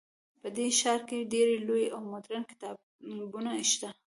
[0.41, 3.89] په دې ښار کې ډیر لوی او مدرن کتابتونونه شته